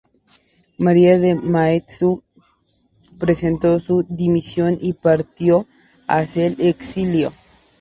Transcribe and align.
María 0.79 1.19
de 1.19 1.35
Maeztu 1.35 2.23
presentó 3.19 3.79
su 3.79 4.01
dimisión 4.09 4.79
y 4.81 4.93
partió 4.93 5.67
hacia 6.07 6.47
el 6.47 6.55
exilio. 6.59 7.31